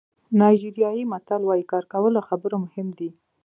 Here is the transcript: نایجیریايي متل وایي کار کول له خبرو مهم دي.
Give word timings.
نایجیریايي 0.39 1.03
متل 1.11 1.41
وایي 1.45 1.65
کار 1.71 1.83
کول 1.91 2.11
له 2.17 2.21
خبرو 2.29 2.55
مهم 2.65 2.87
دي. 2.97 3.09